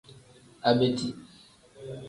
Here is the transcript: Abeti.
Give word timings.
Abeti. 0.69 1.07